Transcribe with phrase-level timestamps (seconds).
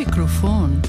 [0.00, 0.82] Mikrofon.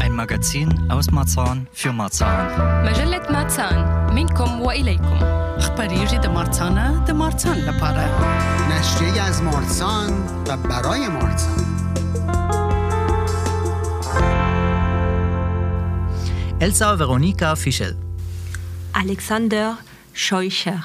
[0.00, 2.84] Ein Magazin aus Marzahn für Marzahn.
[2.84, 5.18] مجلة ماتسان منكم وإليكم
[5.58, 8.08] اخباری دمارتانه دمارتان لپاره
[8.70, 10.10] نشریه از مارسان
[10.48, 11.64] و برای مارسان
[16.60, 17.94] Elsa Veronika Fischel.
[18.92, 19.78] Alexander
[20.12, 20.80] Scheucher,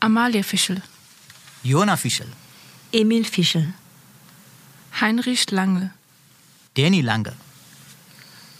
[0.00, 0.82] Amalia Fischel,
[1.62, 2.30] Jona Fischel.
[2.92, 3.66] Emil Fischel,
[4.99, 5.91] Heinrich Lange,
[6.75, 7.33] Danny Lange.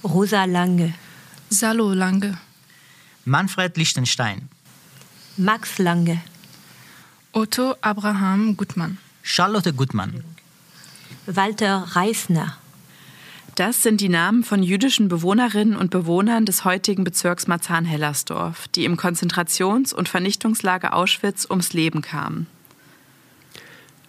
[0.03, 0.93] Rosa Lange,
[1.49, 2.37] Salo Lange,
[3.25, 4.47] Manfred Lichtenstein.
[5.37, 6.21] Max Lange,
[7.31, 8.97] Otto Abraham Gutmann.
[9.23, 10.23] Charlotte Gutmann.
[11.25, 12.57] Walter Reisner,
[13.55, 18.97] Das sind die Namen von jüdischen Bewohnerinnen und Bewohnern des heutigen Bezirks Marzahn-Hellersdorf, die im
[18.97, 22.45] Konzentrations- und Vernichtungslager Auschwitz ums Leben kamen.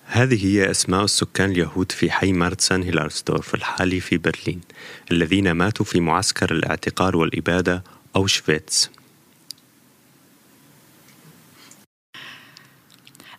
[0.08, 4.61] هذه هي أسماء السكان اليهود في حي مارتسان هيلارسدورف الحالي في برلين
[5.11, 7.83] الذين ماتوا في معسكر الاعتقال والإبادة
[8.16, 8.89] أوشفيتس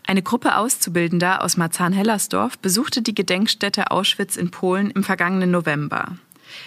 [0.07, 6.19] Eine Gruppe Auszubildender aus Marzahn-Hellersdorf besuchte die Gedenkstätte Auschwitz in Polen im vergangenen November.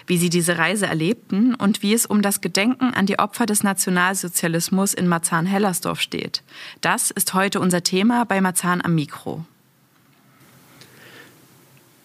[0.06, 3.62] Wie sie diese Reise erlebten und wie es um das Gedenken an die Opfer des
[3.62, 6.42] Nationalsozialismus in Marzahn-Hellersdorf steht,
[6.80, 9.44] das ist heute unser Thema bei Marzahn am Mikro.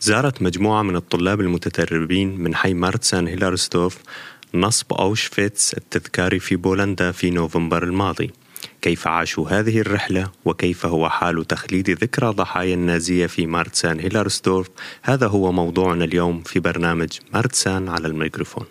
[0.01, 3.99] زارت مجموعة من الطلاب المتدربين من حي مارتسان هيلارسدورف
[4.55, 8.31] نصب أوشفيتس التذكاري في بولندا في نوفمبر الماضي.
[8.83, 14.69] كيف عاشوا هذه الرحلة؟ وكيف هو حال تخليد ذكرى ضحايا النازية في مارتسان هيلارسدورف
[15.03, 18.67] هذا هو موضوعنا اليوم في برنامج مارتسان على الميكروفون.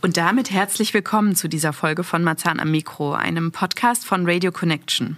[0.00, 4.52] Und damit herzlich willkommen zu dieser Folge von Marzahn am Mikro, einem Podcast von Radio
[4.52, 5.16] Connection.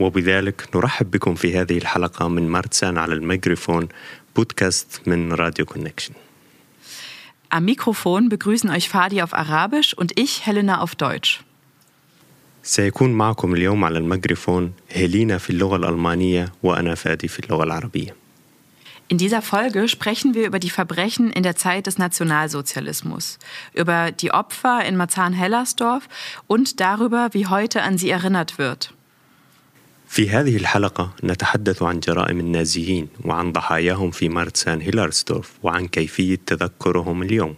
[0.00, 3.88] وبذلك نرحب بكم في هذه الحلقة من مارتسان على الميكروفون
[4.36, 6.12] بودكاست من راديو كونكشن
[7.54, 11.44] Am Mikrofon begrüßen euch Fadi auf Arabisch und ich, Helena, auf Deutsch.
[12.62, 18.16] سيكون معكم اليوم على الميكروفون هيلينا في اللغة الألمانية وأنا فادي في اللغة العربية
[19.08, 23.38] In dieser Folge sprechen wir über die Verbrechen in der Zeit des Nationalsozialismus,
[23.74, 26.08] über die Opfer in Marzahn-Hellersdorf
[26.46, 28.94] und darüber, wie heute an sie erinnert wird.
[30.08, 37.22] في هذه الحلقة نتحدث عن جرائم النازيين وعن ضحاياهم في مارتسان هيلارسدورف وعن كيفية تذكرهم
[37.22, 37.54] اليوم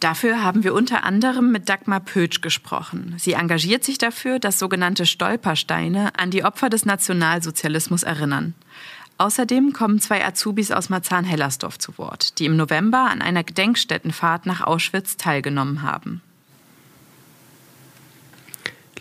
[0.00, 3.16] Dafür haben wir unter anderem mit Dagmar Pötsch gesprochen.
[3.18, 8.54] Sie engagiert sich dafür, dass sogenannte Stolpersteine an die Opfer des Nationalsozialismus erinnern.
[9.18, 14.62] Außerdem kommen zwei Azubis aus Marzahn-Hellersdorf zu Wort, die im November an einer Gedenkstättenfahrt nach
[14.62, 16.22] Auschwitz teilgenommen haben.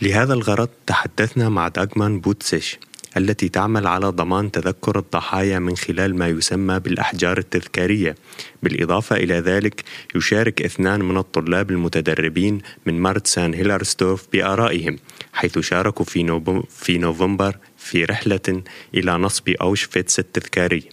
[0.03, 2.79] لهذا الغرض تحدثنا مع داغمان بوتسيش
[3.17, 8.15] التي تعمل على ضمان تذكر الضحايا من خلال ما يسمى بالأحجار التذكارية
[8.63, 9.85] بالإضافة إلى ذلك
[10.15, 14.99] يشارك اثنان من الطلاب المتدربين من مارتسان هيلارسدورف بآرائهم
[15.33, 16.41] حيث شاركوا في.
[16.71, 18.63] في نوفمبر في رحلة
[18.95, 20.89] إلى نصب أوشفيتس التذكاري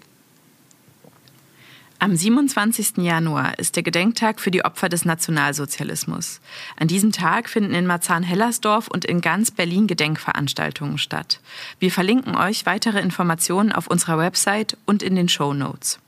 [2.03, 2.97] Am 27.
[2.97, 6.41] Januar ist der Gedenktag für die Opfer des Nationalsozialismus.
[6.75, 11.39] An diesem Tag finden in Marzahn-Hellersdorf und in ganz Berlin Gedenkveranstaltungen statt.
[11.77, 15.99] Wir verlinken euch weitere Informationen auf unserer Website und in den Show Notes.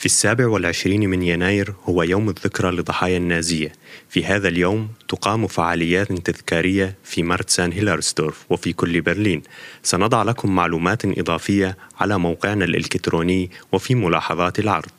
[0.00, 3.72] في السابع والعشرين من يناير هو يوم الذكرى لضحايا النازية
[4.08, 9.42] في هذا اليوم تقام فعاليات تذكارية في مارتسان هيلارسدورف وفي كل برلين
[9.82, 14.90] سنضع لكم معلومات إضافية على موقعنا الإلكتروني وفي ملاحظات العرض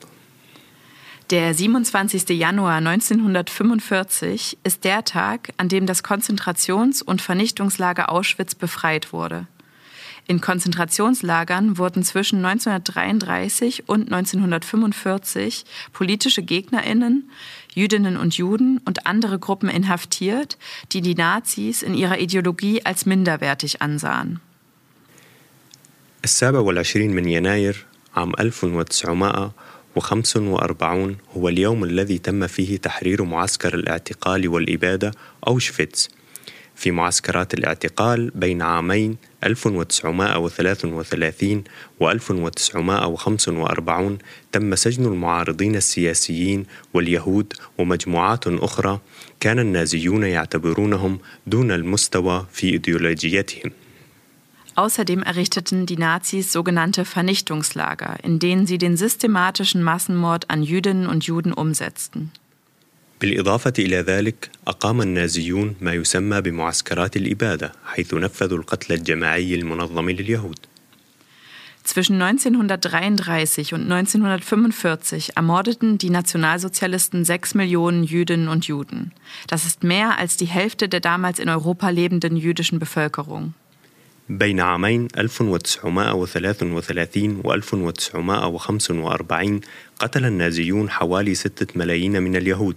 [1.29, 2.39] Der 27.
[2.39, 9.45] Januar 1945 ist der Tag, an dem das Konzentrations- und Vernichtungslager Auschwitz befreit wurde.
[10.27, 15.63] In Konzentrationslagern wurden zwischen 1933 und 1945
[15.93, 17.29] politische Gegnerinnen,
[17.73, 20.57] Jüdinnen und Juden und andere Gruppen inhaftiert,
[20.91, 24.41] die die Nazis in ihrer Ideologie als minderwertig ansahen.
[26.23, 35.11] السابع والعشرين من يناير عام 1945 هو اليوم الذي تم فيه تحرير معسكر الاعتقال والإبادة
[35.47, 36.09] أوشفيتس
[36.82, 41.64] في معسكرات الاعتقال بين عامين 1933
[42.00, 44.18] و 1945
[44.52, 49.00] تم سجن المعارضين السياسيين واليهود ومجموعات أخرى
[49.40, 53.70] كان النازيون يعتبرونهم دون المستوى في إيديولوجيتهم
[54.74, 61.24] Außerdem errichteten die Nazis sogenannte Vernichtungslager, in denen sie den systematischen Massenmord an Jüdinnen und
[61.24, 62.32] Juden umsetzten.
[63.22, 70.58] بالإضافة إلى ذلك أقام النازيون ما يسمى بمعسكرات الإبادة حيث نفذوا القتل الجماعي المنظم لليهود
[71.84, 79.10] Zwischen 1933 und 1945 ermordeten die Nationalsozialisten sechs Millionen Jüdinnen und Juden.
[79.48, 83.54] Das ist mehr als die Hälfte der damals in Europa lebenden jüdischen Bevölkerung.
[84.28, 89.60] بين عامين 1933 و 1945
[90.01, 92.75] قتل النازيون حوالي ستة ملايين من اليهود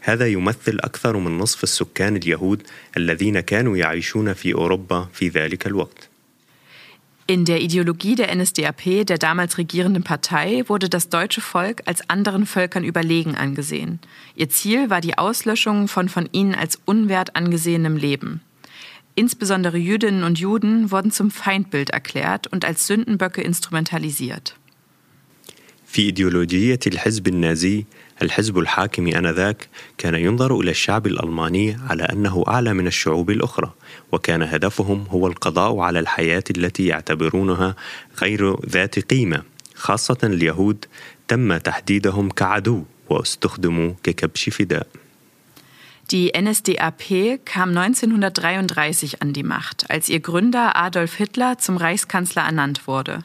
[0.00, 2.62] هذا يمثل أكثر من نصف السكان اليهود
[2.96, 6.10] الذين كانوا يعيشون في أوروبا في ذلك الوقت
[7.30, 12.44] In der Ideologie der NSDAP, der damals regierenden Partei, wurde das deutsche Volk als anderen
[12.44, 14.00] Völkern überlegen angesehen.
[14.34, 18.40] Ihr Ziel war die Auslöschung von von ihnen als unwert angesehenem Leben.
[19.14, 24.56] Insbesondere Jüdinnen und Juden wurden zum Feindbild erklärt und als Sündenböcke instrumentalisiert.
[25.95, 27.85] في إيديولوجية الحزب النازي
[28.21, 33.73] الحزب الحاكم آنذاك كان ينظر إلى الشعب الألماني على أنه أعلى من الشعوب الأخرى
[34.11, 37.75] وكان هدفهم هو القضاء على الحياة التي يعتبرونها
[38.21, 39.43] غير ذات قيمة
[39.75, 40.85] خاصة اليهود
[41.27, 44.87] تم تحديدهم كعدو واستخدموا ككبش فداء
[46.11, 52.85] Die NSDAP kam 1933 an die Macht, als ihr Gründer Adolf Hitler zum Reichskanzler ernannt
[52.85, 53.23] wurde.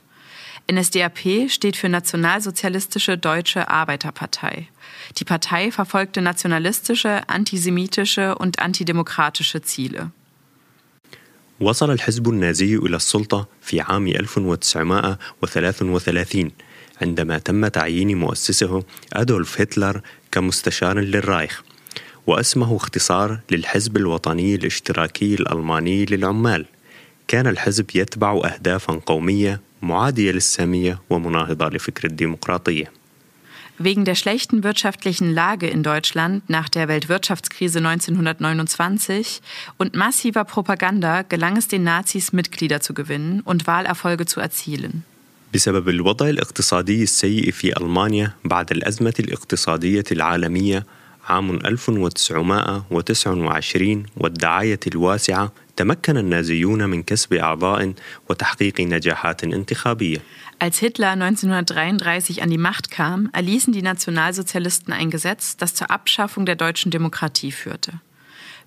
[0.70, 4.68] NSDAP steht für Nationalsozialistische Deutsche Arbeiterpartei.
[5.18, 10.10] Die Partei verfolgte nationalistische, antisemitische und antidemokratische Ziele.
[11.60, 16.52] وصل الحزب النازي إلى السلطة في عام 1933
[17.02, 20.00] عندما تم تعيين مؤسسه أدولف هتلر
[20.32, 21.62] كمستشار للرايخ
[22.26, 26.66] وأسمه اختصار للحزب الوطني الاشتراكي الألماني للعمال
[27.28, 32.91] كان الحزب يتبع أهدافا قومية معادية للسامية ومناهضة لفكر الديمقراطية
[33.77, 39.41] Wegen der schlechten wirtschaftlichen Lage in Deutschland nach der Weltwirtschaftskrise 1929
[39.77, 45.03] und massiver Propaganda gelang es den Nazis, Mitglieder zu gewinnen und Wahlerfolge zu erzielen.
[45.53, 50.85] بسبب الوضع الاقتصادي السيء في ألمانيا بعد الأزمة الاقتصادية العالمية
[51.27, 57.93] عام 1929 والدعاية الواسعة تمكن النازيون من كسب أعضاء
[58.29, 60.21] وتحقيق نجاحات انتخابية.
[60.59, 66.45] Als Hitler 1933 an die Macht kam, erließen die Nationalsozialisten ein Gesetz, das zur Abschaffung
[66.45, 67.99] der deutschen Demokratie führte.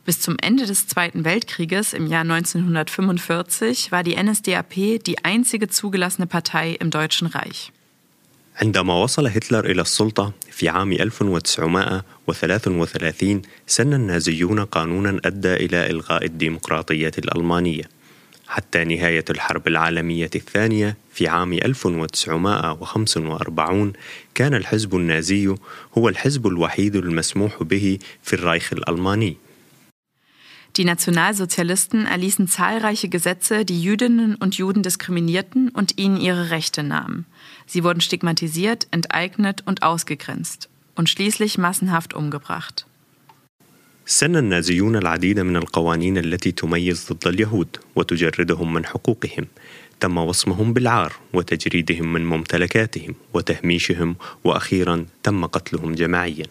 [0.05, 6.27] Bis zum Ende des Zweiten Weltkrieges im Jahr 1945 war die NSDAP die einzige zugelassene
[6.27, 7.73] Partei im Deutschen Reich.
[8.62, 17.12] عندما وصل هتلر إلى السلطة في عام 1933 سن النازيون قانونا أدى إلى إلغاء الديمقراطية
[17.18, 17.84] الألمانية
[18.48, 23.94] حتى نهاية الحرب العالمية الثانية في عام 1945
[24.36, 25.56] كان الحزب النازي
[25.98, 29.38] هو الحزب الوحيد المسموح به في الرايخ الألماني.
[30.77, 37.27] Die Nationalsozialisten erließen zahlreiche Gesetze, die Jüdinnen und Juden diskriminierten und ihnen ihre Rechte nahmen.
[37.67, 42.87] Sie wurden stigmatisiert, enteignet und ausgegrenzt und schließlich massenhaft umgebracht.
[44.11, 49.47] سن النازيون العديد من القوانين التي تميز ضد اليهود وتجردهم من حقوقهم
[50.01, 56.47] تم وصمهم بالعار وتجريدهم من ممتلكاتهم وتهميشهم واخيرا تم قتلهم جماعيا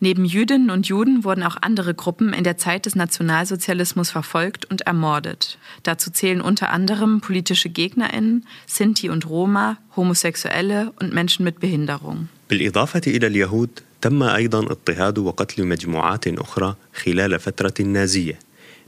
[0.00, 4.80] Neben Jüdinnen und Juden wurden auch andere Gruppen in der Zeit des Nationalsozialismus verfolgt und
[4.80, 5.58] ermordet.
[5.84, 12.28] Dazu zählen unter anderem politische Gegnerinnen, Sinti und Roma, Homosexuelle und Menschen mit Behinderung.
[12.48, 13.70] بالإضافة إلى اليهود
[14.00, 18.38] تم أيضا اضطهاد وقتل مجموعات أخرى خلال فترة النازية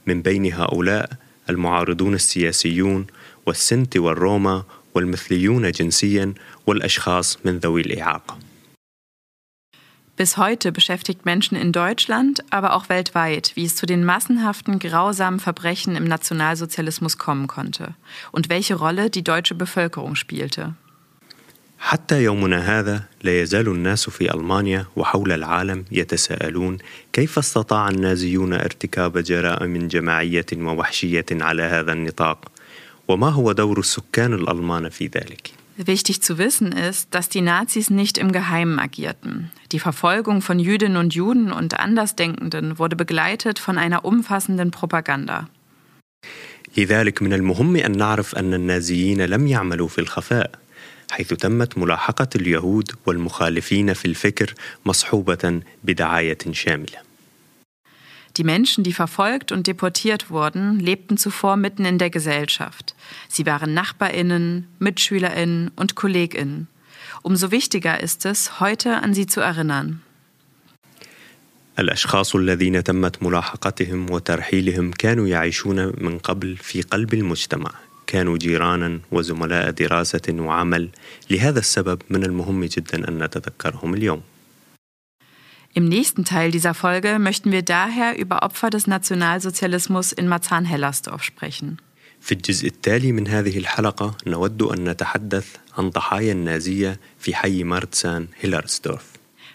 [0.06, 1.10] من بين هؤلاء
[1.50, 3.06] المعارضون السياسيون
[3.46, 6.34] والسنت والروما والمثليون جنسيا
[6.66, 8.38] والأشخاص من ذوي الإعاقة
[10.18, 15.40] Bis heute beschäftigt Menschen in Deutschland, aber auch weltweit, wie es zu den massenhaften, grausamen
[15.40, 17.94] Verbrechen im Nationalsozialismus kommen konnte
[18.30, 20.74] und welche Rolle die deutsche Bevölkerung spielte.
[21.84, 26.78] حتى يومنا هذا لا يزال الناس في ألمانيا وحول العالم يتساءلون
[27.12, 32.52] كيف استطاع النازيون ارتكاب جرائم جماعية ووحشية على هذا النطاق
[33.08, 38.16] وما هو دور السكان الألمان في ذلك؟ Wichtig zu wissen ist, dass die Nazis nicht
[38.18, 39.50] im Geheimen agierten.
[39.72, 45.48] Die Verfolgung von Jüdinnen und Juden und Andersdenkenden wurde begleitet von einer umfassenden Propaganda.
[46.76, 50.50] لذلك من المهم أن نعرف أن النازيين لم يعملوا في الخفاء
[51.10, 56.98] حيث تمت ملاحقة اليهود والمخالفين في الفكر مصحوبة بدعاية شاملة
[58.36, 62.94] Die Menschen, die verfolgt und deportiert wurden, lebten zuvor mitten in der Gesellschaft.
[63.28, 66.66] Sie waren Nachbarinnen, Mitschülerinnen und Kolleginnen.
[67.22, 70.00] Umso wichtiger ist es, heute an sie zu erinnern.
[71.78, 77.70] الأشخاص الذين تمت ملاحقتهم وترحيلهم كانوا يعيشون من قبل في قلب المجتمع
[78.06, 80.88] كانوا جيرانا وزملاء دراسة وعمل
[81.30, 84.22] لهذا السبب من المهم جدا أن نتذكرهم اليوم
[85.72, 91.78] Im nächsten Teil dieser Folge möchten wir daher über Opfer des Nationalsozialismus in Marzahn-Hellersdorf sprechen.
[92.20, 98.28] في الجزء التالي من هذه الحلقة نود أن نتحدث عن ضحايا النازية في حي مارتسان
[98.40, 99.04] هيلارسدورف.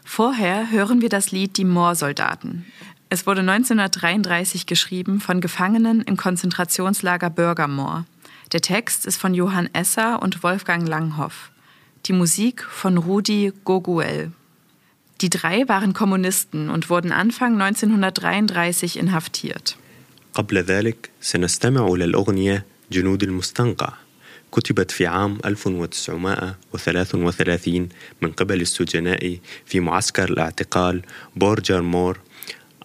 [0.05, 2.65] Vorher hören wir das Lied Die Moorsoldaten.
[3.09, 8.05] Es wurde 1933 geschrieben von Gefangenen im Konzentrationslager Bürgermoor.
[8.51, 11.51] Der Text ist von Johann Esser und Wolfgang Langhoff.
[12.05, 14.31] Die Musik von Rudi Goguel.
[15.24, 19.76] Die drei waren Kommunisten und wurden Anfang 1933 inhaftiert.
[20.34, 23.92] قبل ذلك سنستمع إلى الأغنية جنود المستنقع
[24.52, 27.88] كتبت في عام 1933
[28.22, 31.02] من قبل السجناء في معسكر الاعتقال
[31.36, 32.18] بورجر مور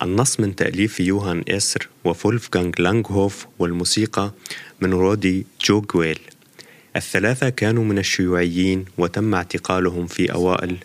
[0.01, 4.31] النص من تأليف يوهان إسر وفولفغانغ لانغهوف والموسيقى
[4.81, 6.19] من رودي جوغويل
[6.95, 10.77] الثلاثة كانوا من الشيوعيين وتم اعتقالهم في أوائل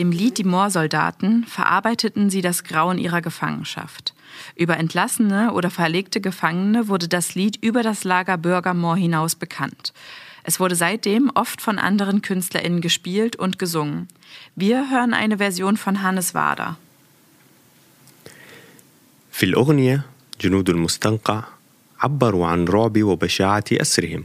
[0.00, 4.14] Im Lied Die Moorsoldaten verarbeiteten sie das Grauen ihrer Gefangenschaft.
[4.54, 9.92] Über entlassene oder verlegte Gefangene wurde das Lied über das Lager Bürgermoor hinaus bekannt.
[10.44, 14.08] Es wurde seitdem oft von anderen KünstlerInnen gespielt und gesungen.
[14.54, 16.76] Wir hören eine Version von Hannes Wader.
[19.32, 20.02] في الأغنية
[20.40, 21.44] جنود المستنقع
[22.00, 24.24] عبروا عن رعب وبشاعة أسرهم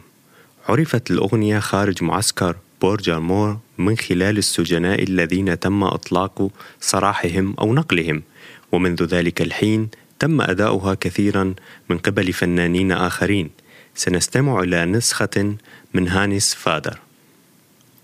[0.69, 8.23] عرفت الأغنية خارج معسكر بورجر مور من خلال السجناء الذين تم إطلاق سراحهم أو نقلهم
[8.71, 11.53] ومنذ ذلك الحين تم أداؤها كثيرا
[11.89, 13.49] من قبل فنانين آخرين
[13.95, 15.55] سنستمع إلى نسخة
[15.93, 16.99] من هانيس فادر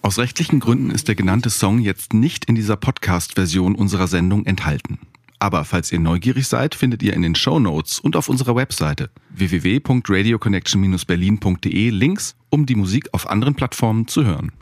[0.03, 4.99] Aus rechtlichen Gründen ist der genannte Song jetzt nicht in dieser Podcast-Version unserer Sendung enthalten.
[5.39, 9.09] Aber falls ihr neugierig seid, findet ihr in den Show Notes und auf unserer Webseite
[9.31, 14.53] www.radioconnection-berlin.de Links, um die Musik auf anderen Plattformen zu hören.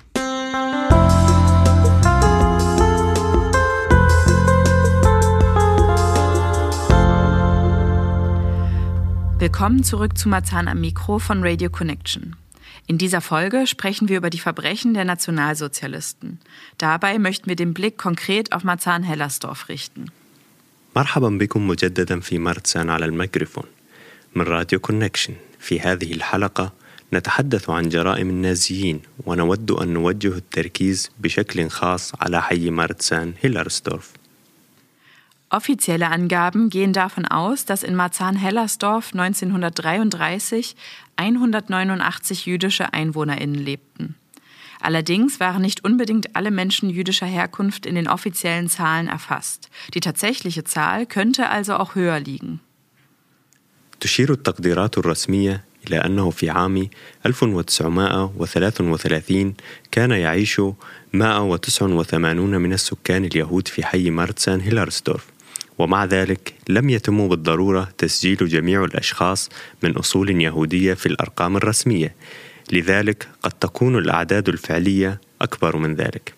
[9.45, 12.36] Willkommen zurück zu Marzahn am Mikro von Radio Connection.
[12.88, 16.39] In dieser Folge sprechen wir über die Verbrechen der Nationalsozialisten.
[16.77, 20.05] Dabei möchten wir den Blick konkret auf Marzahn-Hellersdorf richten.
[20.95, 23.65] مرحبا بكم مجددا في مرتسان على الميكروفون
[24.36, 26.74] من راديو كونكشن في هذه الحلقة
[27.13, 34.13] نتحدث عن جرائم النازيين ونود أن نوجه التركيز بشكل خاص على حي مرتسان هيلرسدورف
[35.51, 40.75] Offizielle Angaben gehen davon aus, dass in Marzahn-Hellersdorf 1933
[41.15, 44.15] 189 jüdische EinwohnerInnen lebten.
[44.81, 49.69] Allerdings waren nicht unbedingt alle Menschen jüdischer Herkunft in den offiziellen Zahlen erfasst.
[49.93, 52.60] Die tatsächliche Zahl könnte also auch höher liegen.
[54.00, 56.88] تشير التقديرات الرسمية إلى أنه في عام
[57.26, 59.54] 1933
[59.90, 60.60] كان يعيش
[61.12, 65.26] 189 من السكان اليهود في حي مارتسان هيلارسدورف
[65.78, 69.49] ومع ذلك لم يتم بالضرورة تسجيل جميع الأشخاص
[69.82, 72.14] من أصول يهودية في الأرقام الرسمية
[72.72, 76.34] لذلك قد تكون الأعداد الفعلية أكبر من ذلك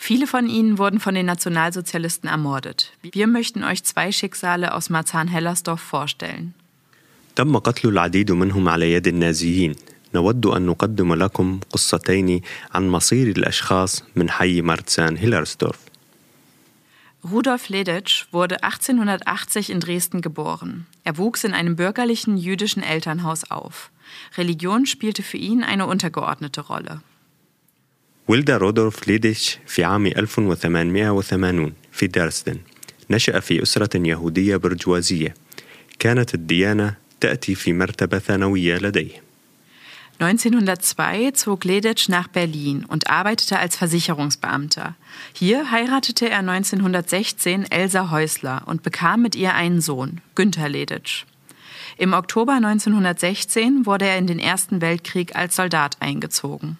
[0.00, 2.92] Viele von ihnen wurden von den Nationalsozialisten ermordet.
[3.02, 6.54] Wir möchten euch zwei Schicksale aus Marzahn-Hellersdorf vorstellen.
[7.38, 9.74] تم قتل العديد منهم على يد النازيين
[10.14, 12.40] نود أن نقدم لكم قصتين
[12.74, 15.78] عن مصير الأشخاص من حي مارتسان هيلرسدورف
[17.24, 20.86] Rudolf Leditsch wurde 1880 in Dresden geboren.
[21.04, 23.90] Er wuchs in einem bürgerlichen jüdischen Elternhaus auf.
[24.36, 27.00] Religion spielte für ihn eine untergeordnete Rolle.
[28.28, 32.58] ولد رودولف ليديش في عام 1880 في درسدن
[33.10, 35.34] نشأ في أسرة يهودية برجوازية
[35.98, 39.23] كانت الديانة تأتي في مرتبة ثانوية لديه
[40.19, 44.95] 1902 zog Leditsch nach Berlin und arbeitete als Versicherungsbeamter.
[45.33, 51.25] Hier heiratete er 1916 Elsa Häusler und bekam mit ihr einen Sohn, Günther Leditsch.
[51.97, 56.77] Im Oktober 1916 wurde er in den Ersten Weltkrieg als Soldat eingezogen.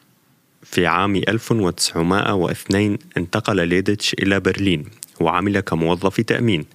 [0.63, 4.85] في عام 1902 انتقل ليديتش إلى برلين
[5.19, 6.65] وعمل كموظف تأمين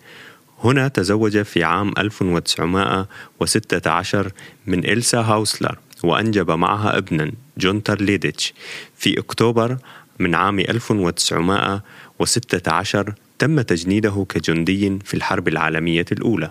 [0.64, 4.32] هنا تزوج في عام 1916
[4.66, 8.54] من إلسا هاوسلر وأنجب معها ابنا جونتر ليديتش
[8.97, 9.76] في أكتوبر
[10.18, 16.50] من عام 1916 تم تجنيده كجندي في الحرب العالمية الأولى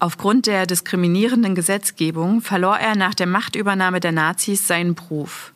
[0.00, 5.52] Aufgrund der diskriminierenden Gesetzgebung verlor er nach der Machtübernahme der Nazis seinen Beruf.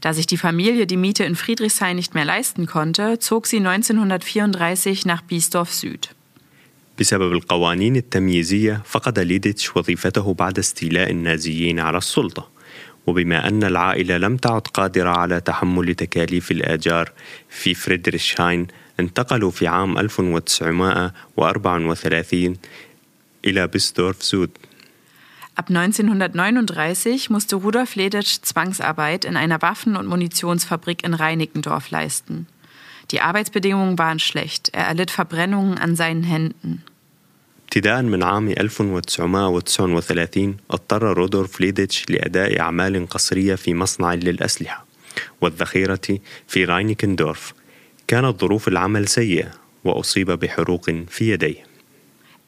[0.00, 5.06] Da sich die Familie die Miete in Friedrichshain nicht mehr leisten konnte, zog sie 1934
[5.06, 6.16] nach Biesdorf Süd.
[7.00, 12.56] بسبب القوانين التمييزية فقد ليديتش وظيفته بعد استيلاء النازيين على السلطة
[13.06, 17.12] وبما أن العائلة لم تعد قادرة على تحمل تكاليف الآجار
[17.48, 18.66] في فريدريشهاين
[19.00, 22.56] انتقلوا في عام 1934
[23.44, 24.50] إلى بيسدورف سود
[25.58, 32.46] Ab 1939 musste Rudolf Leditsch Zwangsarbeit in einer Waffen- und Munitionsfabrik in Reinickendorf leisten.
[33.10, 34.68] Die Arbeitsbedingungen waren schlecht.
[34.74, 36.84] Er erlitt Verbrennungen an seinen Händen.
[37.70, 44.86] ابتداء من عام 1939 اضطر رودولف ليديتش لأداء أعمال قصرية في مصنع للأسلحة
[45.40, 47.54] والذخيرة في راينيكندورف
[48.08, 49.50] كانت ظروف العمل سيئة
[49.84, 51.76] وأصيب بحروق في يديه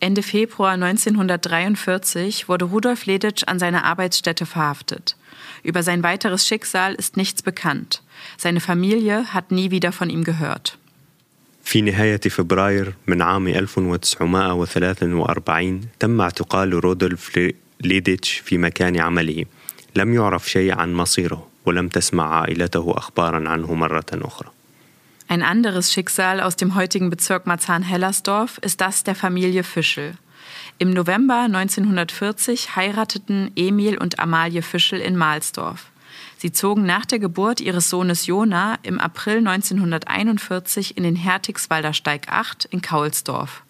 [0.00, 5.16] Ende Februar 1943 wurde Rudolf Leditsch an seiner Arbeitsstätte verhaftet.
[5.64, 8.04] Über sein weiteres Schicksal ist nichts bekannt.
[8.36, 10.78] Seine Familie hat nie wieder von ihm gehört.
[11.64, 19.44] في نهاية فبراير من عام 1943 تم اعتقال رودولف ليديتش في مكان عمله
[19.96, 24.50] لم يعرف شيء عن مصيره ولم تسمع عائلته أخبارا عنه مرة أخرى
[25.30, 30.14] Ein anderes Schicksal aus dem heutigen Bezirk Marzahn-Hellersdorf ist das der Familie Fischel.
[30.78, 35.90] Im November 1940 heirateten Emil und Amalie Fischel in Mahlsdorf.
[36.43, 42.27] Sie zogen nach der Geburt ihres Sohnes Jona im April 1941 in den Hertigswalder Steig
[42.27, 43.63] 8 in Kaulsdorf.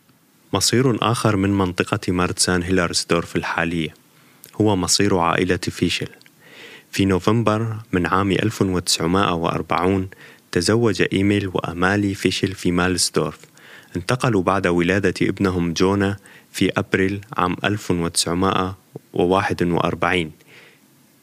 [0.54, 3.94] مصير آخر من منطقة مارتسان هيلارسدورف الحالية.
[4.62, 6.08] هو مصير عائلة فيشل.
[6.92, 10.10] في نوفمبر من عام 1940
[10.52, 13.40] تزوج إيميل وأمالي فيشل في مالسدورف.
[13.96, 16.18] انتقلوا بعد ولادة ابنهم جونا
[16.52, 20.32] في أبريل عام 1941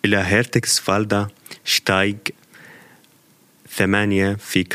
[0.05, 1.29] إلى هيرتكس فالدا
[1.71, 2.35] Steig
[3.69, 4.67] 8 في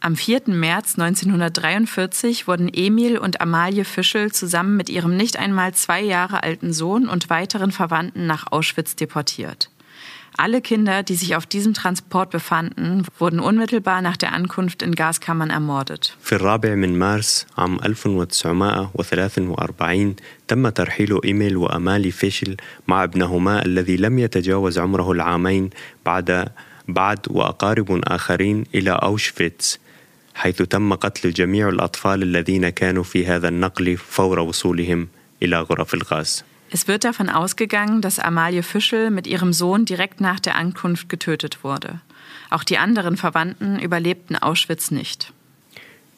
[0.00, 0.42] Am 4.
[0.46, 6.72] März 1943 wurden Emil und Amalie Fischel zusammen mit ihrem nicht einmal zwei Jahre alten
[6.72, 9.68] Sohn und weiteren Verwandten nach Auschwitz deportiert.
[10.36, 15.50] Alle Kinder, die sich auf diesem Transport befanden, wurden unmittelbar nach der Ankunft in Gaskammern
[15.50, 16.16] ermordet.
[16.22, 20.16] في الرابع من مارس عام 1943
[20.48, 22.56] تم ترحيل إيميل وأمالي فيشل
[22.88, 25.70] مع ابنهما الذي لم يتجاوز عمره العامين
[26.06, 26.48] بعد
[26.88, 29.78] بعد وأقارب آخرين إلى أوشفيتس
[30.34, 35.08] حيث تم قتل جميع الأطفال الذين كانوا في هذا النقل فور وصولهم
[35.42, 36.44] إلى غرف الغاز.
[36.71, 41.63] Es wird davon ausgegangen, dass Amalie Fischel mit ihrem Sohn direkt nach der Ankunft getötet
[41.63, 42.01] wurde.
[42.49, 45.33] Auch die anderen Verwandten überlebten Auschwitz nicht.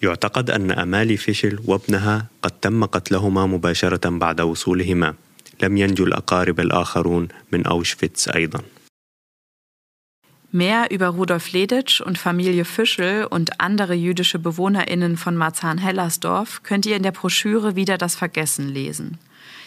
[0.01, 5.13] يعتقد أن أمالي فيشل وابنها قد تم قتلهما مباشرة بعد وصولهما.
[5.62, 8.62] لم ينجو الأقارب الآخرون من أوشفيتس أيضا.
[10.51, 16.95] Mehr über Rudolf Leditsch und Familie Fischel und andere jüdische BewohnerInnen von Marzahn-Hellersdorf könnt ihr
[16.95, 19.19] in der Broschüre Wieder das Vergessen lesen.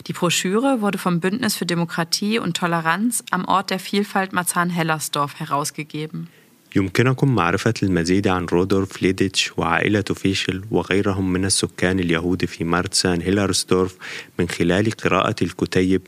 [0.06, 6.28] Die Broschüre wurde vom Bündnis für Demokratie und Toleranz am Ort der Vielfalt Marzahn-Hellersdorf herausgegeben.
[6.76, 13.96] يمكنكم معرفة المزيد عن رودولف ليديتش وعائلة فيشل وغيرهم من السكان اليهود في مارتسان هيلارسدورف
[14.40, 16.02] من خلال قراءة الكتيب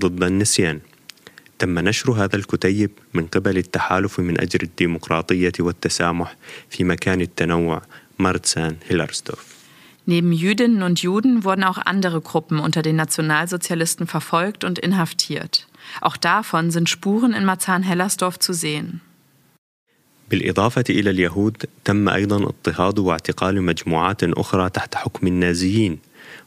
[0.00, 0.80] ضد النسيان.
[1.58, 6.36] تم نشر هذا الكتيب من قبل التحالف من أجل الديمقراطية والتسامح
[6.70, 7.82] في مكان التنوع
[8.18, 9.55] مارتسان هيلارسدورف.
[10.05, 15.67] Neben Jüdinnen und Juden wurden auch andere Gruppen unter den Nationalsozialisten verfolgt und inhaftiert.
[16.01, 19.01] Auch davon sind Spuren in Marzahn-Hellersdorf zu sehen.
[20.31, 25.99] بالإضافة إلى اليهود تم أيضا اضطهاد واعتقال مجموعات أخرى تحت حكم النازيين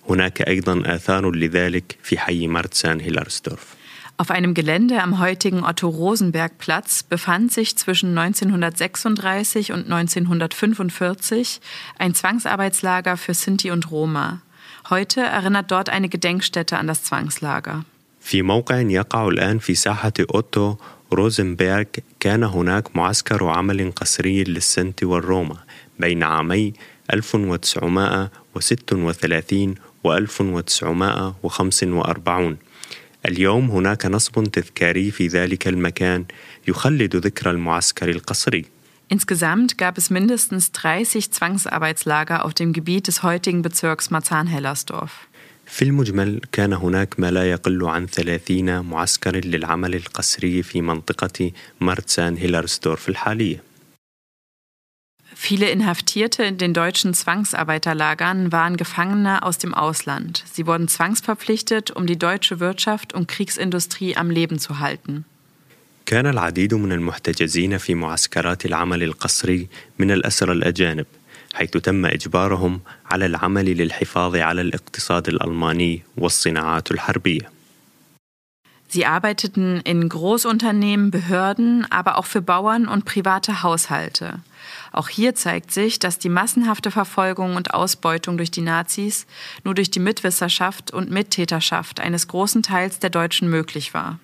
[0.08, 3.74] هناك أيضا آثار لذلك في حي مارتسان هيلارسدورف
[4.18, 11.60] Auf einem Gelände am heutigen Otto-Rosenberg-Platz befand sich zwischen 1936 und 1945
[11.98, 14.40] ein Zwangsarbeitslager für Sinti und Roma.
[14.90, 17.84] Heute erinnert dort eine Gedenkstätte an das Zwangslager.
[18.24, 20.74] في موقع يقع الآن في ساحة أوتو
[21.12, 21.84] روزنبرغ
[22.20, 25.56] كان هناك معسكر عمل قسري للسنت والروما
[25.98, 26.72] بين عامي
[27.12, 32.56] 1936 و 1945
[33.25, 36.25] اليوم هناك نصب تذكاري في ذلك المكان
[36.67, 38.65] يخلد ذكرى المعسكر القسري
[39.11, 45.27] Insgesamt gab es mindestens 30 Zwangsarbeitslager auf dem Gebiet des heutigen Bezirks Marzahn-Hellersdorf.
[45.65, 52.37] في المجمل كان هناك ما لا يقل عن 30 معسكر للعمل القسري في منطقة مارتسان
[52.37, 53.68] هيلارسدورف الحالية.
[55.46, 60.42] Viele Inhaftierte in den deutschen Zwangsarbeiterlagern waren Gefangene aus dem Ausland.
[60.50, 65.26] Sie wurden zwangsverpflichtet, um die deutsche Wirtschaft und Kriegsindustrie am Leben zu halten.
[66.06, 69.68] كان العديد من المحتجزين في معسكرات العمل القسري
[69.98, 71.06] من الأسرى الأجانب
[71.54, 77.50] حيث تم إجبارهم على العمل للحفاظ على الاقتصاد الألماني والصناعات الحربية.
[78.88, 84.40] Sie arbeiteten in Großunternehmen, Behörden, aber auch für Bauern und private Haushalte.
[84.92, 89.26] Auch hier zeigt sich, dass die massenhafte Verfolgung und Ausbeutung durch die Nazis
[89.64, 94.20] nur durch die Mitwisserschaft und Mittäterschaft eines großen Teils der Deutschen möglich war.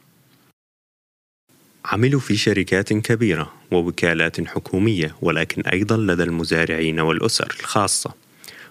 [1.85, 8.15] عملوا في شركات كبيرة ووكالات حكومية ولكن أيضا لدى المزارعين والأسر الخاصة.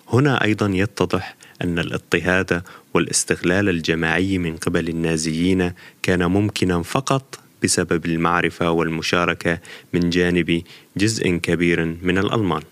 [0.08, 8.72] هنا أيضا يتضح أن الاضطهاد والاستغلال الجماعي من قبل النازيين كان ممكنا فقط بسبب المعرفة
[8.72, 9.60] والمشاركة
[9.94, 10.64] من جانب
[10.98, 12.64] جزء كبير من الألمان.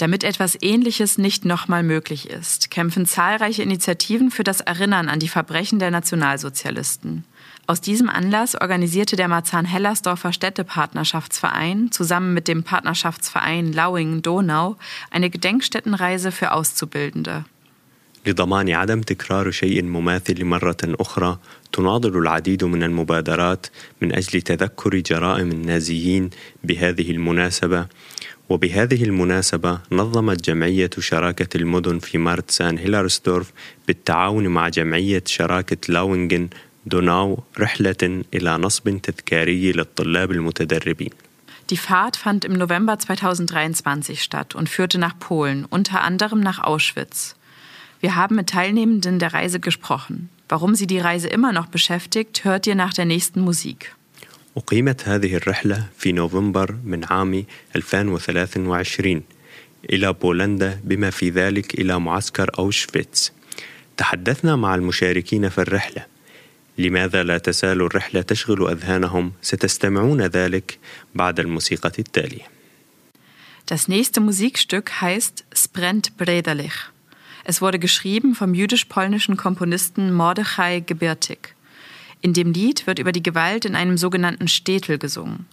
[0.00, 5.28] Damit etwas Ähnliches nicht nochmal möglich ist, kämpfen zahlreiche Initiativen für das Erinnern an die
[5.28, 7.24] Verbrechen der Nationalsozialisten.
[7.66, 14.76] Aus diesem Anlass organisierte der Marzahn-Hellersdorfer Städtepartnerschaftsverein zusammen mit dem Partnerschaftsverein Lauingen-Donau
[15.10, 17.44] eine Gedenkstättenreise für Auszubildende.
[18.26, 21.38] لضمان عدم تكرار شيء مماثل مرة أخرى
[21.72, 23.66] تناضل العديد من المبادرات
[24.00, 26.30] من أجل تذكر جرائم النازيين
[26.64, 27.86] بهذه المناسبة
[28.48, 33.52] وبهذه المناسبة نظمت جمعية شراكة المدن في مارتسان هيلارسدورف
[33.86, 36.48] بالتعاون مع جمعية شراكة لاونجن
[36.86, 41.10] دوناو رحلة إلى نصب تذكاري للطلاب المتدربين.
[41.70, 47.36] Die Fahrt fand im November 2023 statt und führte nach Polen, unter anderem nach Auschwitz.
[48.00, 50.30] Wir haben mit Teilnehmenden der Reise gesprochen.
[50.48, 53.94] Warum sie die Reise immer noch beschäftigt, hört ihr nach der nächsten Musik.
[54.56, 57.44] أقيمت هذه الرحلة في نوفمبر من عام
[57.76, 59.22] 2023
[59.90, 63.32] إلى بولندا بما في ذلك إلى معسكر أوشفيتس.
[63.96, 66.06] تحدثنا مع المشاركين في الرحلة.
[66.78, 70.78] لماذا لا تزال الرحلة تشغل أذهانهم؟ ستستمعون ذلك
[71.14, 72.48] بعد الموسيقى التالية.
[73.66, 76.72] Das nächste Musikstück heißt Sprent Brederlich.
[77.44, 81.54] Es wurde geschrieben vom jüdisch-polnischen Komponisten Mordechai Gebirtig.
[82.20, 85.46] In dem Lied wird über die Gewalt in einem sogenannten Städtel gesungen.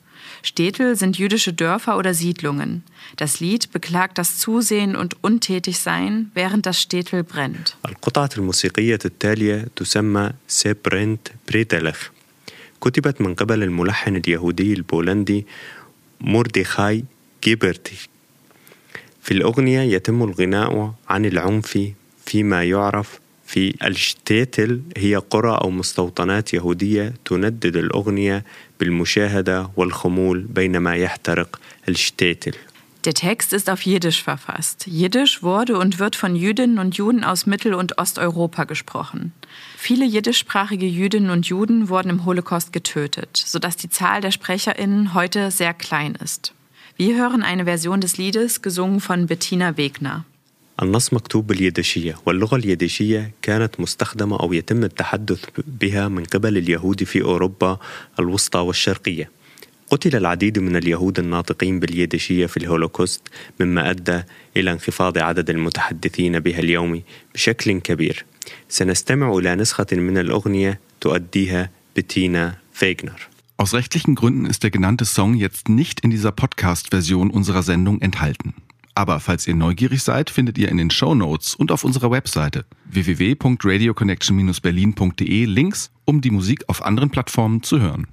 [0.44, 2.84] Städtel sind jüdische Dörfer oder Siedlungen.
[3.16, 7.76] Das Lied beklagt das Zusehen und Untätigsein, während das Städtel brennt.
[7.86, 12.10] القطعة الموسيقية التالية تسمى سيبرنت بريتلخ
[12.82, 15.46] كتبت من قبل الملحن اليهودي البولندي
[16.22, 17.04] مورديخاي
[17.44, 17.98] جيبرتي
[19.22, 21.92] في الأغنية يتم الغناء عن العنف
[22.26, 23.20] فيما يعرف
[23.52, 28.44] في الشتيتل هي قرى أو مستوطنات يهودية تندد الأغنية
[28.80, 32.54] بالمشاهدة والخمول بينما يحترق الشتيتل
[33.06, 34.86] Der Text ist auf Jiddisch verfasst.
[34.86, 39.32] Jiddisch wurde und wird von Jüdinnen und Juden aus Mittel- und Osteuropa gesprochen.
[39.78, 45.52] Viele jiddischsprachige Jüdinnen und Juden wurden im Holocaust getötet, sodass die Zahl der SprecherInnen heute
[45.52, 46.54] sehr klein ist.
[46.98, 50.26] Wir hören eine Version des Liedes, gesungen von Bettina Wegner.
[50.83, 55.45] النص مكتوب باليدشية واللغة اليدشية كانت مستخدمة أو يتم التحدث
[55.81, 57.79] بها من قبل اليهود في أوروبا
[58.19, 59.31] الوسطى والشرقية.
[59.91, 63.23] قتل العديد من اليهود الناطقين باليدشية في الهولوكوست
[63.61, 64.23] مما أدى
[64.57, 67.03] إلى انخفاض عدد المتحدثين بها اليوم
[67.35, 68.25] بشكل كبير.
[68.69, 73.29] سنستمع إلى نسخة من الأغنية تؤديها بتينا فيغنر.
[73.59, 78.55] Aus rechtlichen Gründen ist der genannte Song jetzt nicht in dieser Podcast-Version unserer Sendung enthalten.
[78.96, 82.66] Aber falls ihr neugierig seid, findet ihr in den Show Notes und auf unserer Webseite
[82.86, 88.08] www.radioconnection-berlin.de Links, um die Musik auf anderen Plattformen zu hören.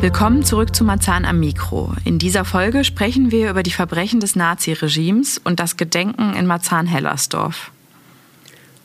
[0.00, 1.92] Willkommen zurück zu Marzahn am Mikro.
[2.04, 7.72] In dieser Folge sprechen wir über die Verbrechen des Naziregimes und das Gedenken in Marzahn-Hellersdorf.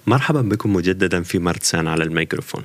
[0.08, 2.64] مرحبا بكم مجددا في مرتسان على الميكروفون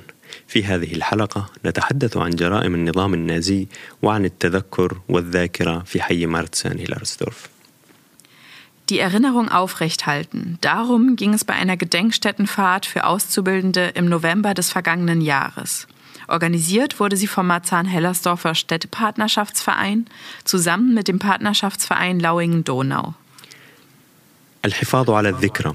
[0.53, 3.69] في هذه الحلقة نتحدث عن جرائم النظام النازي
[4.03, 7.49] وعن التذكر والذاكرة في حي مرتسان هيلارسدورف
[8.91, 10.57] Die Erinnerung aufrechthalten.
[10.63, 15.87] Darum ging es bei einer Gedenkstättenfahrt für Auszubildende im November des vergangenen Jahres.
[16.27, 20.07] Organisiert wurde sie vom Marzahn-Hellersdorfer Städtepartnerschaftsverein
[20.45, 23.15] zusammen mit dem Partnerschaftsverein Lauingen-Donau.
[24.65, 25.75] الحفاظ على الذكرى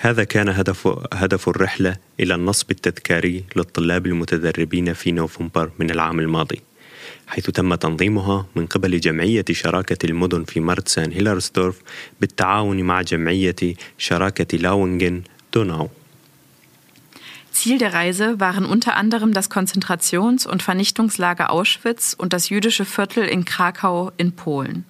[0.00, 6.60] هذا كان هدف هدف الرحلة إلى النصب التذكاري للطلاب المتدربين في نوفمبر من العام الماضي
[7.26, 11.76] حيث تم تنظيمها من قبل جمعية شراكة المدن في مرتسان هيلارسدورف
[12.20, 13.56] بالتعاون مع جمعية
[13.98, 15.22] شراكة لاونجن
[15.54, 15.88] دوناو
[17.50, 23.24] Ziel der Reise waren unter anderem das Konzentrations- und Vernichtungslager Auschwitz und das jüdische Viertel
[23.24, 24.84] in Krakau in Polen.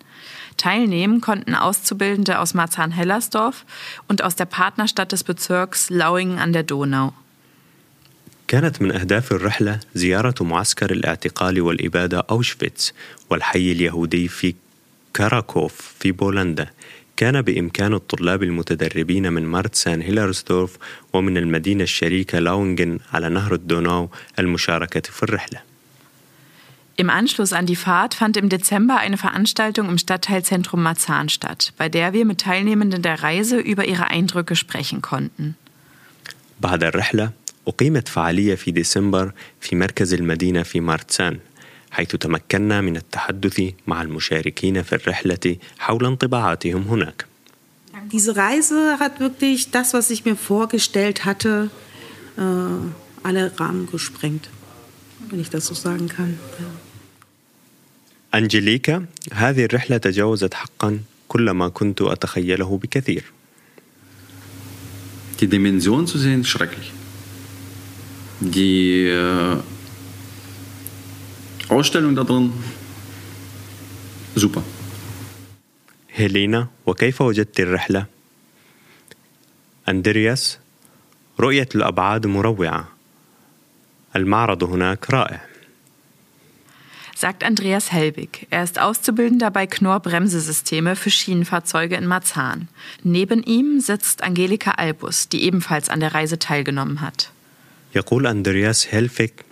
[0.59, 3.65] Teilnehmen konnten Auszubildende aus Marzahn-Hellersdorf
[4.09, 7.15] und aus der Partnerstadt des Bezirks Lauingen an der Donau.
[8.49, 12.95] كانت من أهداف الرحلة زيارة معسكر الاعتقال والإبادة أوشفيتس
[13.31, 14.55] والحي اليهودي في
[15.15, 16.71] كاراكوف في بولندا
[17.17, 20.77] كان بإمكان الطلاب المتدربين من مارتسان هيلرسدورف
[21.13, 25.68] ومن المدينة الشريكة لاونجن على نهر الدوناو المشاركة في الرحلة
[26.98, 31.90] Im Anschluss an die Fahrt fand im Dezember eine Veranstaltung im Stadtteilzentrum Marzahn statt, bei
[31.90, 35.56] der wir mit Teilnehmenden der Reise über ihre Eindrücke sprechen konnten.
[36.62, 37.32] بعد الرحلة
[37.68, 41.40] أقيمت فعالية في ديسمبر في مركز المدينة في مارتسان
[41.92, 47.26] حيث تمكنا من التحدث مع المشاركين في الرحلة حول انطباعاتهم هناك.
[48.12, 51.70] Diese Reise hat wirklich das, was ich mir vorgestellt hatte,
[52.38, 52.42] äh,
[53.24, 54.50] alle Rahmen gesprengt,
[55.30, 56.38] wenn ich das so sagen kann.
[56.60, 56.66] Ja.
[58.35, 63.25] أنجليكا هذه الرحلة تجاوزت حقا كل ما كنت أتخيله بكثير.
[65.41, 66.93] Die Dimension zu sehen schrecklich.
[68.41, 69.57] Die äh,
[71.69, 72.53] Ausstellung da drin,
[74.35, 74.63] super.
[76.15, 78.07] هيلينا وكيف وجدت الرحلة؟
[79.89, 80.59] أندرياس
[81.41, 82.89] رؤية الأبعاد مروعة
[84.17, 85.41] المعرض هناك رائع
[87.18, 88.48] sagt Andreas Helbig.
[88.50, 92.68] Er ist Auszubildender bei Knorr Bremsesysteme für Schienenfahrzeuge in Marzahn.
[93.04, 97.30] Neben ihm sitzt Angelika Albus, die ebenfalls an der Reise teilgenommen hat.
[97.96, 99.46] يقول أندرياس هيلفيك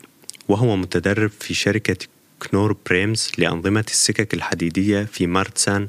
[0.47, 1.97] وهو متدرب في شركة
[2.39, 5.87] كنور بريمز لأنظمة السكك الحديدية في مارتسان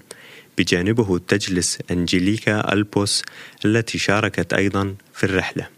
[0.59, 3.23] بجانبه تجلس أنجليكا ألبوس
[3.65, 5.69] التي شاركت أيضا في الرحلة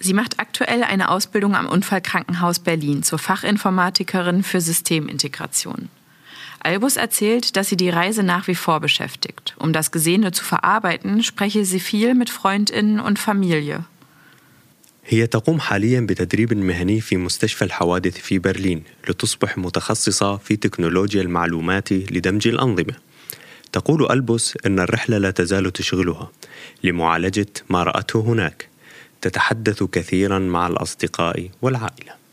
[0.00, 5.88] Sie macht aktuell eine Ausbildung am Unfallkrankenhaus Berlin zur Fachinformatikerin für Systemintegration.
[6.60, 9.54] Albus erzählt, dass sie die Reise nach wie vor beschäftigt.
[9.58, 13.84] Um das Gesehene zu verarbeiten, spreche sie viel mit Freundinnen und Familie.
[15.08, 21.92] هي تقوم حاليا بتدريب مهني في مستشفى الحوادث في برلين لتصبح متخصصة في تكنولوجيا المعلومات
[21.92, 22.94] لدمج الأنظمة.
[23.72, 26.30] تقول ألبوس أن الرحلة لا تزال تشغلها
[26.84, 28.68] لمعالجة ما رأته هناك.
[29.20, 32.26] تتحدث كثيرا مع الأصدقاء والعائلة.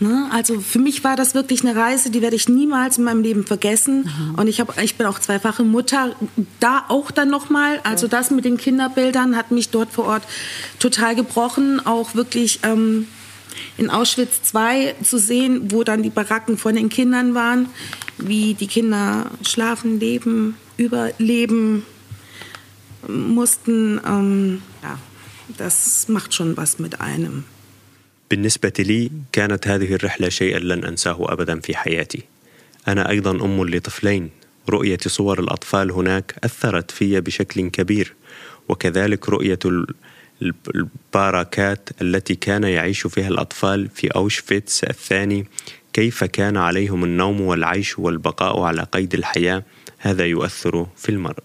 [0.00, 0.30] Ne?
[0.32, 3.44] Also für mich war das wirklich eine Reise, die werde ich niemals in meinem Leben
[3.44, 4.04] vergessen.
[4.04, 4.34] Mhm.
[4.36, 6.16] Und ich, hab, ich bin auch zweifache Mutter.
[6.58, 10.22] Da auch dann nochmal, also das mit den Kinderbildern hat mich dort vor Ort
[10.78, 11.84] total gebrochen.
[11.84, 13.08] Auch wirklich ähm,
[13.76, 17.68] in Auschwitz II zu sehen, wo dann die Baracken von den Kindern waren,
[18.16, 21.84] wie die Kinder schlafen, leben, überleben
[23.06, 24.00] mussten.
[24.06, 24.98] Ähm, ja,
[25.57, 27.43] Das macht schon was mit einem.
[28.29, 32.23] بالنسبة لي كانت هذه الرحلة شيئا لن أنساه أبدا في حياتي.
[32.87, 34.29] أنا أيضا أم لطفلين.
[34.69, 38.13] رؤية صور الأطفال هناك أثرت في بشكل كبير
[38.69, 39.59] وكذلك رؤية
[40.75, 45.47] الباراكات التي كان يعيش فيها الأطفال في أوشفيتس الثاني
[45.93, 49.63] كيف كان عليهم النوم والعيش والبقاء على قيد الحياة
[49.97, 51.43] هذا يؤثر في المرء.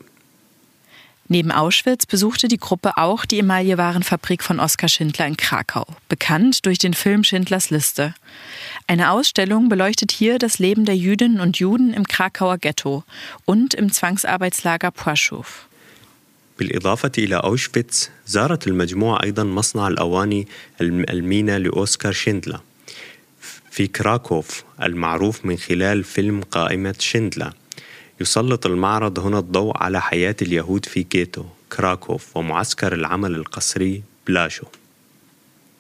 [1.29, 6.77] Neben Auschwitz besuchte die Gruppe auch die Emaillewarenfabrik von Oskar Schindler in Krakau, bekannt durch
[6.77, 8.13] den Film Schindlers Liste.
[8.85, 13.03] Eine Ausstellung beleuchtet hier das Leben der Jüdinnen und Juden im Krakauer Ghetto
[13.45, 15.67] und im Zwangsarbeitslager Płaszów.
[16.59, 20.47] بالإضافة إلى أوشفيتس زارت المجموعة أيضا مصنع الأواني
[20.81, 22.59] المينا لأوسكار شيندلا
[23.71, 27.53] في كراكوف المعروف من خلال فيلم قائمة شيندلا
[28.21, 34.65] يسلط المعرض هنا الضوء على حياة اليهود في جيتو كراكوف ومعسكر العمل القسري بلاشو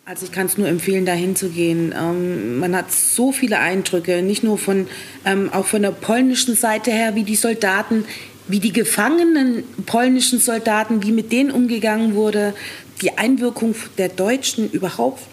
[0.07, 1.91] Also ich kann es nur empfehlen, dahin zu gehen.
[1.99, 4.87] Ähm, man hat so viele Eindrücke, nicht nur von,
[5.25, 8.05] ähm, auch von der polnischen Seite her, wie die Soldaten,
[8.47, 12.53] wie die gefangenen polnischen Soldaten, wie mit denen umgegangen wurde,
[13.01, 15.23] die Einwirkung der Deutschen überhaupt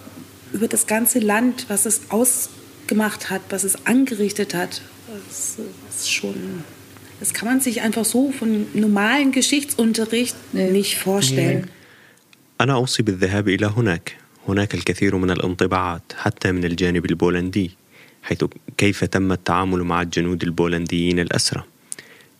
[0.54, 4.80] über das ganze Land, was es ausgemacht hat, was es angerichtet hat.
[5.28, 5.58] Das
[5.90, 6.64] ist schon
[7.20, 11.68] das kann man sich einfach so von normalen Geschichtsunterricht nicht vorstellen.
[12.60, 14.16] أنا أوصي بالذهاب إلى هناك.
[14.48, 17.70] هناك الكثير من الانطباعات حتى من الجانب البولندي
[18.22, 18.44] حيث
[18.76, 21.62] كيف تم التعامل مع الجنود البولنديين الأسرى.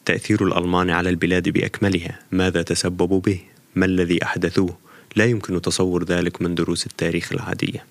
[0.05, 3.41] تأثير الألمان على البلاد بأكملها، ماذا تسببوا به؟
[3.75, 4.77] ما الذي أحدثوه؟
[5.17, 7.85] لا يمكن تصور ذلك من دروس التاريخ العادية.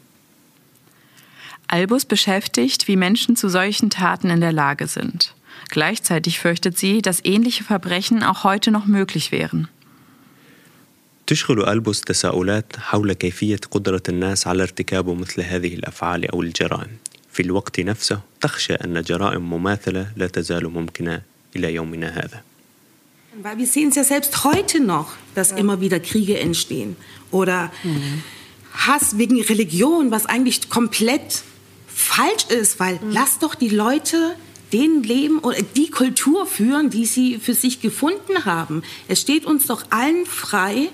[1.68, 5.34] Albus beschäftigt, wie Menschen zu solchen Taten in der Lage sind.
[5.70, 9.68] Gleichzeitig fürchtet sie, dass ähnliche Verbrechen auch heute noch möglich wären.
[11.28, 16.98] تشغل ألبوس تساؤلات حول كيفية قدرة الناس على ارتكاب مثل هذه الأفعال أو الجرائم.
[17.32, 21.22] في الوقت نفسه تخشى أن جرائم مماثلة لا تزال ممكنة
[21.56, 22.44] إلى يومنا هذا.
[23.44, 25.58] Weil wir sehen es ja selbst heute noch, dass ja.
[25.58, 26.98] immer wieder Kriege entstehen
[27.32, 28.24] oder mhm.
[28.74, 31.44] Hass wegen Religion, was eigentlich komplett
[31.88, 33.12] falsch ist, weil mhm.
[33.12, 34.36] lass doch die Leute
[34.74, 38.84] den Leben oder die Kultur führen, die sie für sich gefunden haben.
[39.08, 40.90] Es steht uns doch allen frei.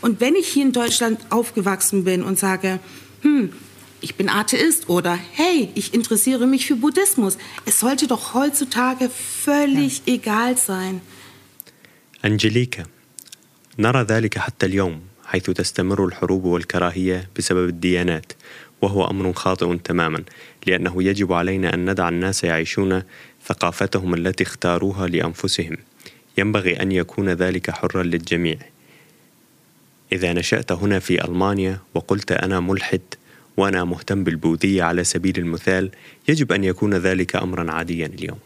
[0.00, 2.78] Und wenn ich hier in Deutschland aufgewachsen bin und sage,
[3.22, 3.52] hm,
[4.00, 10.02] ich bin Atheist oder hey, ich interessiere mich für Buddhismus, es sollte doch heutzutage völlig
[10.06, 10.14] ja.
[10.14, 11.00] egal sein.
[12.24, 12.84] أنجليكا
[13.78, 18.32] نرى ذلك حتى اليوم حيث تستمر الحروب والكراهية بسبب الديانات
[18.82, 20.24] وهو امر خاطئ تماما
[20.67, 23.03] لأنه يجب علينا أن ندع الناس يعيشون
[23.45, 25.77] ثقافتهم التي اختاروها لأنفسهم.
[26.37, 28.57] ينبغي أن يكون ذلك حرا للجميع.
[30.11, 33.01] إذا نشأت هنا في ألمانيا وقلت أنا ملحد
[33.57, 35.91] وأنا مهتم بالبوذية على سبيل المثال
[36.27, 38.39] يجب أن يكون ذلك امرا عاديا اليوم.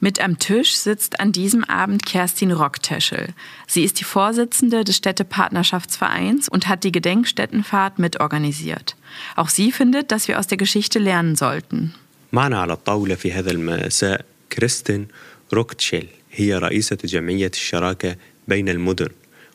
[0.00, 3.28] Mit am Tisch sitzt an diesem Abend Kerstin Rockteschel.
[3.66, 8.96] Sie ist die Vorsitzende des Städtepartnerschaftsvereins und hat die Gedenkstättenfahrt mitorganisiert.
[9.36, 11.94] Auch sie findet, dass wir aus der Geschichte lernen sollten.
[12.32, 15.08] معنا على الطاولة في هذا المساء كريستين
[15.52, 18.16] روكتشيل هي رئيسة جمعية الشراكة
[18.48, 19.08] بين المدن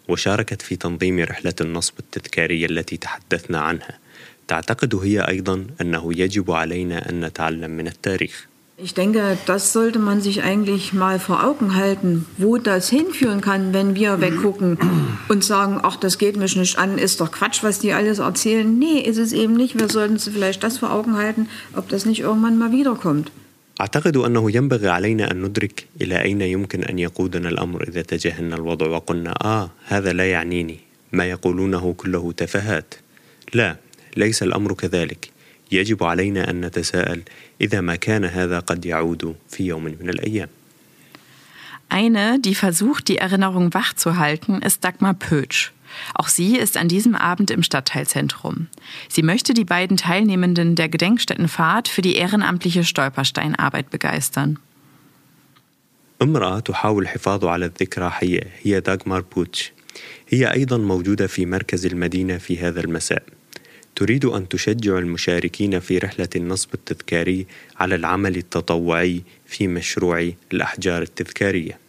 [0.08, 4.00] وشاركت في تنظيم رحلة النصب التذكارية التي تحدثنا عنها
[4.48, 8.48] تعتقد هي أيضا أنه يجب علينا أن نتعلم من التاريخ
[8.82, 13.74] Ich denke, das sollte man sich eigentlich mal vor Augen halten, wo das hinführen kann,
[13.74, 14.78] wenn wir weggucken
[15.28, 18.80] und sagen, ach, das geht mich nicht an, ist doch Quatsch, was die alles erzählen.
[18.80, 19.78] Nee, ist es eben nicht.
[19.78, 23.32] Wir sollten uns vielleicht das vor Augen halten, ob das nicht irgendwann mal wiederkommt.
[23.82, 28.88] أعتقد أنه ينبغي علينا أن ندرك إلى أين يمكن أن يقودنا الأمر إذا تجاهلنا الوضع
[28.88, 30.80] وقلنا آه هذا لا يعنيني
[31.12, 32.94] ما يقولونه كله تفاهات
[33.54, 33.76] لا
[34.18, 35.30] ليس الأمر كذلك
[35.72, 37.22] يجب علينا أن نتساءل
[37.62, 40.50] إذا ما كان هذا قد يعود في يوم من الأيام.
[41.92, 45.72] Eine, die versucht, die Erinnerung wachzuhalten, ist Dagmar Pötsch.
[46.14, 48.68] Auch sie ist an diesem Abend im Stadtteilzentrum.
[49.08, 54.60] Sie möchte die beiden Teilnehmenden der Gedenkstättenfahrt für die ehrenamtliche Stolpersteinarbeit begeistern.
[56.22, 59.72] امرأة تحاول الحفاظ على الذكرى حية هي داغمار بوتش
[60.30, 63.24] هي أيضا موجودة في مركز المدينة في هذا المساء
[63.96, 67.48] تريد أن تشجع المشاركين في رحلة النصب التذكاري
[67.80, 71.80] على العمل التطوعي في مشروع الأحجار التذكارية.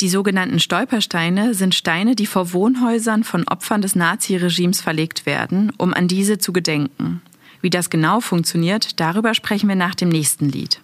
[0.00, 5.92] Die sogenannten Stolpersteine sind Steine, die vor Wohnhäusern von Opfern des Naziregimes verlegt werden, um
[5.92, 7.20] an diese zu gedenken.
[7.62, 10.80] Wie das genau funktioniert, darüber sprechen wir nach dem nächsten Lied.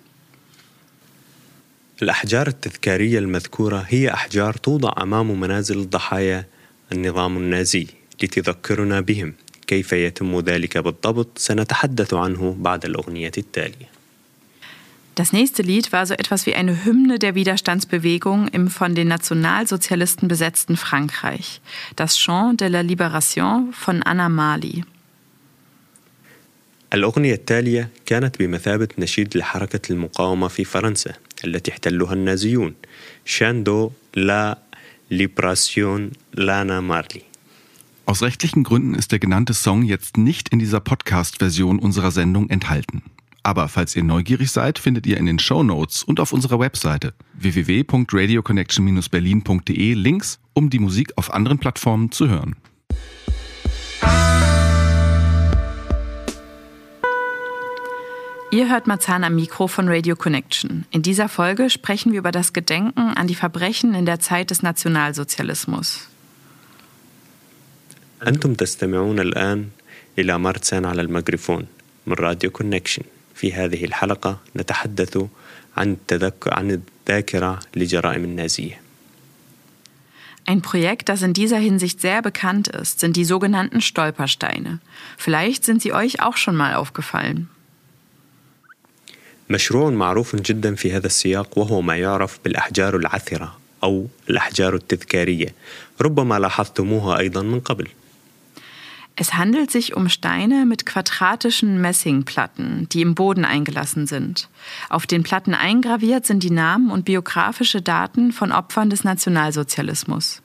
[2.02, 6.46] الأحجار التذكارية المذكورة هي أحجار توضع أمام منازل ضحايا
[6.92, 7.86] النظام النازي
[8.22, 9.34] لتذكرنا بهم
[9.68, 13.94] كيف يتم ذلك بالضبط سنتحدث عنه بعد الأغنية التالية.
[15.16, 20.26] Das nächste Lied war so etwas wie eine Hymne der Widerstandsbewegung im von den Nationalsozialisten
[20.26, 21.60] besetzten Frankreich.
[21.94, 24.84] Das Chant de la Libération von Anna Mali.
[26.94, 31.12] الأغنية التالية كانت بمثابة نشيد لحركة المقاومة في فرنسا
[31.44, 32.74] التي احتلوها النازيون
[33.24, 34.58] شاندو لا
[35.10, 37.22] ليبراسيون لانا مارلي
[38.09, 43.03] aus rechtlichen Gründen ist der genannte Song jetzt nicht in dieser Podcast-Version unserer Sendung enthalten.
[43.43, 47.13] Aber falls ihr neugierig seid, findet ihr in den Show Notes und auf unserer Webseite
[47.35, 52.55] www.radioconnection-berlin.de Links, um die Musik auf anderen Plattformen zu hören.
[58.49, 60.85] Ihr hört Marzahn am Mikro von Radio Connection.
[60.89, 64.63] In dieser Folge sprechen wir über das Gedenken an die Verbrechen in der Zeit des
[64.63, 66.09] Nationalsozialismus.
[68.27, 69.67] أنتم تستمعون الآن
[70.19, 71.65] إلى مارتسان على الميكروفون
[72.07, 73.03] من راديو كونكشن
[73.35, 75.17] في هذه الحلقة نتحدث
[75.77, 78.81] عن التذكر عن الذاكرة لجرائم النازية
[80.45, 84.79] Ein Projekt, das in dieser Hinsicht sehr bekannt ist, sind die sogenannten Stolpersteine.
[85.15, 87.47] Vielleicht sind sie euch auch schon mal aufgefallen.
[89.49, 95.53] مشروع معروف جدا في هذا السياق وهو ما يعرف بالأحجار العثرة أو الأحجار التذكارية
[96.01, 97.87] ربما لاحظتموها أيضا من قبل
[99.18, 104.48] Es handelt sich um Steine mit quadratischen Messingplatten, die im Boden eingelassen sind.
[104.88, 110.40] Auf den Platten eingraviert sind die Namen und biografische Daten von Opfern des Nationalsozialismus.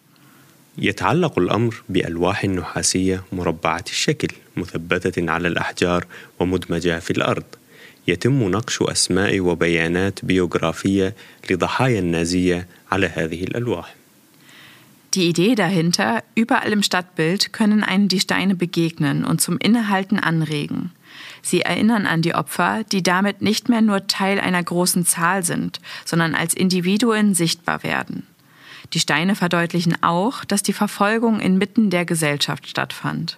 [0.81, 4.27] يتعلق الأمر بألواح نحاسية مربعة الشكل
[4.57, 6.05] مثبتة على الأحجار
[6.39, 7.43] ومدمجة في الأرض
[8.07, 11.15] يتم نقش أسماء وبيانات بيوغرافية
[11.49, 13.95] لضحايا النازية على هذه الألواح
[15.15, 20.91] Die Idee dahinter, überall im Stadtbild können einen die Steine begegnen und zum Innehalten anregen.
[21.41, 25.79] Sie erinnern an die Opfer, die damit nicht mehr nur Teil einer großen Zahl sind,
[26.05, 28.27] sondern als Individuen sichtbar werden.
[28.93, 33.37] Die Steine verdeutlichen auch, dass die Verfolgung inmitten der Gesellschaft stattfand.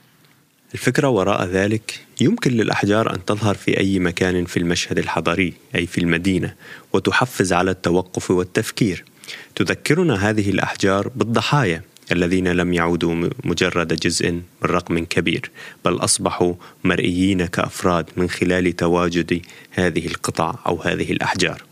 [0.74, 5.98] الفكرة وراء ذلك يمكن للأحجار أن تظهر في أي مكان في المشهد الحضري أي في
[5.98, 6.54] المدينة
[6.94, 9.06] وتحفز على التوقف والتفكير
[9.55, 15.51] تذكرنا هذه الأحجار بالضحايا الذين لم يعودوا مجرد جزء من رقم كبير
[15.85, 16.55] بل أصبحوا
[16.85, 21.63] مرئيين كأفراد من خلال تواجد هذه القطع أو هذه الأحجار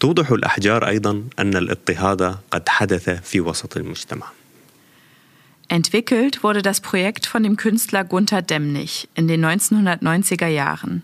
[0.00, 4.26] توضح الأحجار أيضا أن الاضطهاد قد حدث في وسط المجتمع
[5.68, 11.02] Entwickelt wurde das Projekt von dem Künstler Gunther Demnig in den 1990er Jahren.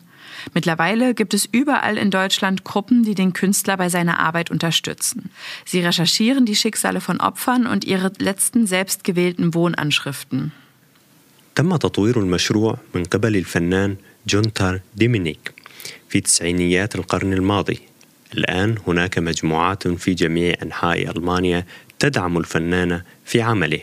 [0.53, 5.30] Mittlerweile gibt es überall in Deutschland Gruppen, die den Künstler bei seiner Arbeit unterstützen.
[5.65, 10.51] Sie recherchieren die Schicksale von Opfern und ihre letzten selbstgewählten Wohnanschriften.
[11.55, 13.95] تم تطوير المشروع من قبل الفنان
[14.28, 15.53] جونتر ديمينيك
[16.09, 17.80] في تسعينيات القرن الماضي
[18.34, 21.65] الآن هناك مجموعات في جميع أنحاء ألمانيا
[21.99, 23.80] تدعم الفنان في عمله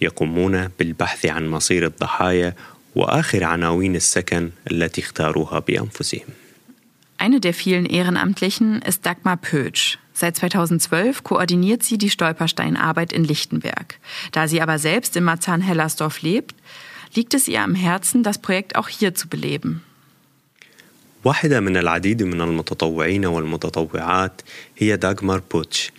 [0.00, 2.54] يقومون بالبحث عن مصير الضحايا
[2.94, 6.28] وآخر عناوين السكن التي اختاروها بأنفسهم.
[7.18, 9.98] Eine der vielen Ehrenamtlichen ist Dagmar Pötsch.
[10.12, 13.98] Seit 2012 koordiniert sie die Stolpersteinarbeit in Lichtenberg.
[14.32, 16.54] Da sie aber selbst in Marzahn-Hellersdorf lebt,
[17.14, 19.82] liegt es ihr am Herzen, das Projekt auch hier zu beleben.
[21.24, 24.42] واحدة من العديد من المتطوعين والمتطوعات
[24.76, 25.92] هي داغمار بوتش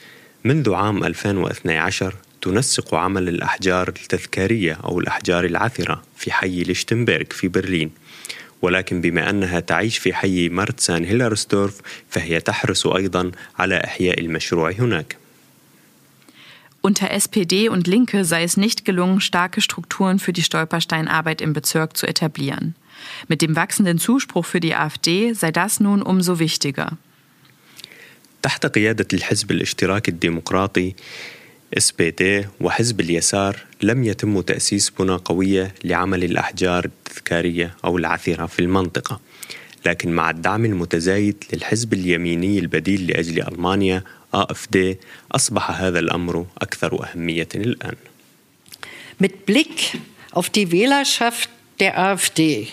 [0.43, 7.90] منذ عام 2012 تنسق عمل الأحجار التذكارية أو الأحجار العثرة في حي ليشتنبرغ في برلين
[8.62, 15.16] ولكن بما أنها تعيش في حي مارتسان هيلرستورف فهي تحرص أيضا على إحياء المشروع هناك
[16.84, 21.96] Unter SPD und Linke sei es nicht gelungen, starke Strukturen für die Stolpersteinarbeit im Bezirk
[21.96, 22.74] zu etablieren.
[23.28, 26.98] Mit dem wachsenden Zuspruch für die AfD sei das nun umso wichtiger.
[28.42, 30.94] تحت قيادة الحزب الاشتراكي الديمقراطي
[31.76, 38.46] اس بي دي وحزب اليسار لم يتم تأسيس بنى قوية لعمل الأحجار التذكارية أو العثرة
[38.46, 39.20] في المنطقة
[39.86, 44.04] لكن مع الدعم المتزايد للحزب اليميني البديل لأجل ألمانيا
[44.36, 44.78] AfD
[45.32, 47.96] أصبح هذا الأمر أكثر أهمية الآن.
[49.18, 49.98] Mit Blick
[50.32, 51.48] auf die Wählerschaft
[51.80, 52.68] der AfD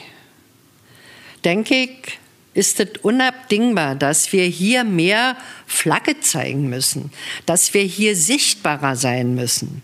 [1.45, 2.19] denke ich,
[2.58, 5.36] ist es unabdingbar, dass wir hier mehr
[5.66, 7.10] Flagge zeigen müssen,
[7.46, 9.82] dass wir hier sichtbarer sein müssen.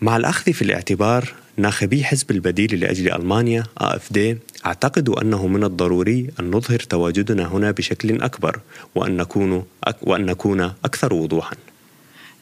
[0.00, 4.18] مع الأخذ في الاعتبار ناخبي حزب البديل لأجل ألمانيا AfD
[4.66, 8.60] أعتقد أنه من الضروري أن نظهر تواجدنا هنا بشكل أكبر
[8.94, 9.64] وأن نكون,
[10.02, 11.56] وأن نكون أكثر وضوحا.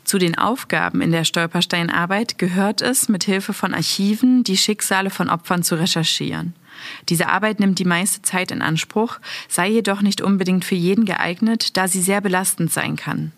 [0.04, 5.28] Zu den Aufgaben in der Stolpersteinarbeit gehört es, mit Hilfe von Archiven die Schicksale von
[5.28, 6.54] Opfern zu recherchieren.
[7.08, 11.76] Diese Arbeit nimmt die meiste Zeit in Anspruch, sei jedoch nicht unbedingt für jeden geeignet,
[11.76, 13.32] da sie sehr belastend sein kann.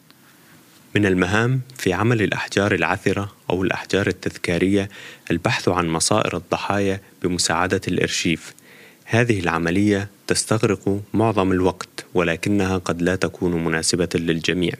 [0.94, 4.88] من المهام في عمل الأحجار العثرة أو الأحجار التذكارية
[5.30, 8.54] البحث عن مصائر الضحايا بمساعدة الإرشيف.
[9.04, 14.72] هذه العملية تستغرق معظم الوقت ولكنها قد لا تكون مناسبة للجميع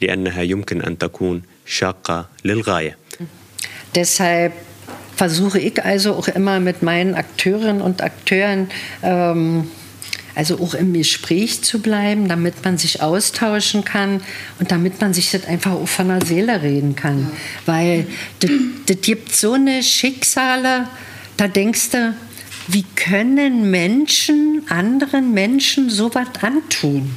[0.00, 2.98] لأنها يمكن أن تكون شاقة للغاية.
[3.94, 4.52] Deshalb
[5.18, 8.68] versuche ich also auch immer mit meinen Akteurinnen und Akteuren
[9.02, 9.68] ähm,
[10.34, 14.20] also auch im Gespräch zu bleiben, damit man sich austauschen kann
[14.58, 17.30] und damit man sich das einfach auch von der Seele reden kann.
[17.66, 18.06] Weil
[18.40, 20.88] das gibt so eine Schicksale,
[21.36, 22.14] da denkst du,
[22.68, 27.10] wie können Menschen anderen Menschen so was antun?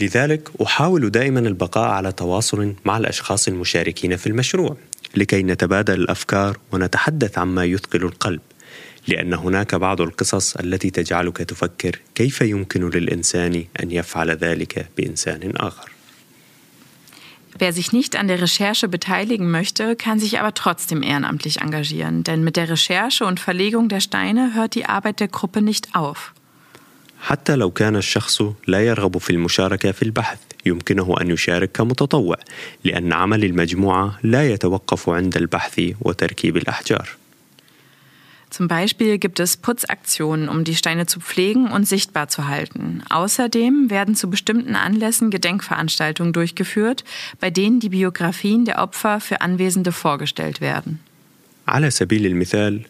[0.00, 4.76] لذلك أحاول دائما البقاء على تواصل مع الأشخاص المشاركين في المشروع
[5.14, 8.40] لكي نتبادل الأفكار ونتحدث عما يثقل القلب
[9.08, 15.90] لأن هناك بعض القصص التي تجعلك تفكر كيف يمكن للإنسان أن يفعل ذلك بإنسان آخر.
[17.58, 22.44] Wer sich nicht an der Recherche beteiligen möchte, kann sich aber trotzdem ehrenamtlich engagieren, denn
[22.44, 26.32] mit der Recherche und Verlegung der Steine hört die Arbeit der Gruppe nicht auf.
[27.24, 32.36] حتى لو كان الشخص لا يرغب في المشاركة في البحث يمكنه أن يشارك كمتطوع
[32.84, 37.08] لأن عمل المجموعة لا يتوقف عند البحث وتركيب الأحجار.
[38.50, 43.00] Zum Beispiel gibt es Putzaktionen, um die Steine zu pflegen und sichtbar zu halten.
[43.08, 47.04] Außerdem werden zu bestimmten Anlässen Gedenkveranstaltungen durchgeführt,
[47.38, 50.98] bei denen die Biografien der Opfer für Anwesende vorgestellt werden.
[51.68, 52.80] على سبيل المثال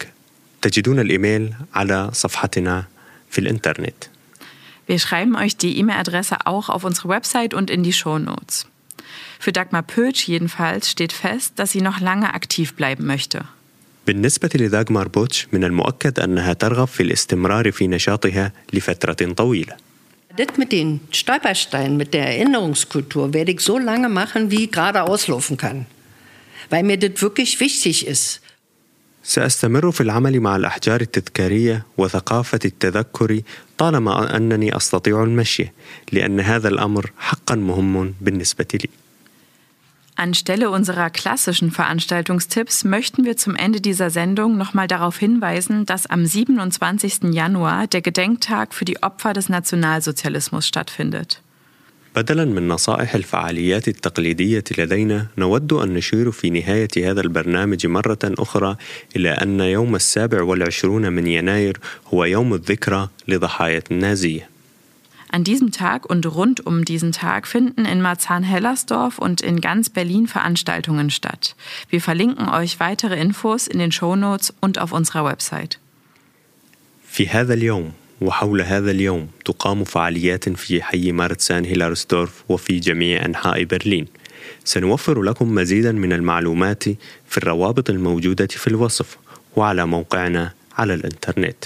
[0.62, 2.86] تجدون الإيميل على صفحتنا
[3.30, 4.10] في الإنترنت
[4.88, 8.66] Wir schreiben euch die E-Mail-Adresse auch auf unsere Website und in die Show Notes.
[9.38, 13.46] Für Dagmar Pötsch jedenfalls steht fest, dass sie noch lange aktiv bleiben möchte.
[14.07, 19.77] بالنسبة لداغمار بوتش من المؤكد أنها ترغب في الاستمرار في نشاطها لفترة طويلة
[20.37, 25.03] Das mit den Stolpersteinen, mit der Erinnerungskultur, werde ich so lange machen, wie ich gerade
[25.05, 25.87] auslaufen kann.
[26.71, 28.41] Weil mir das wirklich wichtig ist.
[29.23, 33.41] سأستمر في العمل مع الأحجار التذكارية وثقافة التذكر
[33.79, 35.73] طالما أنني أستطيع المشي
[36.13, 38.89] لأن هذا الأمر حقا مهم بالنسبة لي
[40.20, 46.26] Anstelle unserer klassischen Veranstaltungstipps möchten wir zum Ende dieser Sendung nochmal darauf hinweisen, dass am
[46.26, 47.34] 27.
[47.34, 51.42] Januar der Gedenktag für die Opfer des Nationalsozialismus stattfindet.
[52.16, 58.78] بدلا من نصائح الفعاليات التقليدية لدينا نود أن نشير في نهاية هذا البرنامج مرة أخرى
[59.16, 61.78] إلى أن يوم السابع والعشرون من يناير
[62.14, 64.50] هو يوم الذكرى لضحايا النازية
[65.34, 70.28] An diesem Tag und rund um diesen Tag finden in Marzahn-Hellersdorf und in ganz Berlin
[70.28, 71.56] Veranstaltungen statt.
[71.90, 75.78] Wir verlinken euch weitere Infos in den Shownotes und auf unserer Website.
[77.12, 77.92] في هذا اليوم
[78.22, 84.08] وحول هذا اليوم تقام فعاليات في حي مارتسان هيلارسدورف وفي جميع أنحاء برلين
[84.64, 86.84] سنوفر لكم مزيدا من المعلومات
[87.28, 89.18] في الروابط الموجودة في الوصف
[89.56, 91.66] وعلى موقعنا على الإنترنت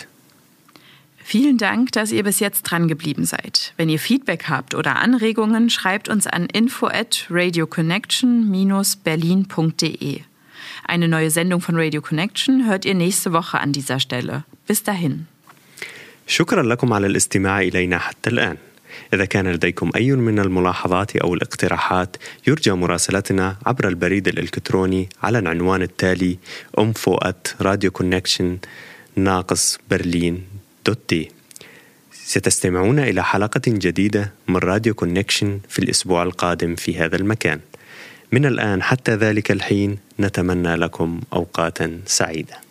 [1.28, 3.74] Vielen Dank, dass ihr bis jetzt dran geblieben seid.
[3.78, 10.20] Wenn ihr Feedback habt oder Anregungen, schreibt uns an info at radioconnection-berlin.de.
[10.86, 14.44] Eine neue Sendung von Radio Connection hört ihr nächste Woche an dieser Stelle.
[14.68, 15.26] Bis dahin.
[16.28, 18.58] شكرا لكم على الاستماع إلينا حتى الآن
[19.14, 22.18] إذا كان لديكم أي من الملاحظات أو الاقتراحات
[22.48, 26.38] يرجى مراسلتنا عبر البريد الإلكتروني على العنوان التالي
[26.82, 28.46] info at radioconnection
[29.16, 30.44] ناقص برلين
[30.89, 31.15] دوت
[32.13, 37.61] ستستمعون إلى حلقة جديدة من راديو كونكشن في الأسبوع القادم في هذا المكان.
[38.33, 42.68] من الآن حتى ذلك الحين نتمنى لكم أوقاتا سعيدة.